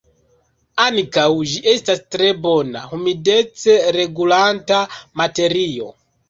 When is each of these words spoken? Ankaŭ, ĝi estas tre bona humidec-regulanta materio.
Ankaŭ, 0.85 1.25
ĝi 1.51 1.59
estas 1.73 2.01
tre 2.15 2.29
bona 2.45 2.81
humidec-regulanta 2.93 4.81
materio. 5.23 5.89